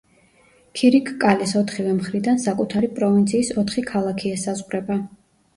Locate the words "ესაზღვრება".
4.39-4.99